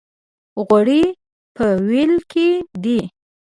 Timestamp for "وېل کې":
1.87-2.47